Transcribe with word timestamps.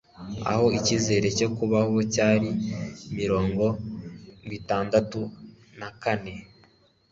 aho 0.51 0.65
ikizere 0.77 1.27
cyo 1.37 1.47
kubaho 1.57 1.95
cyari 2.13 2.49
mirongwitandatu 3.17 5.19
nakane 5.79 6.33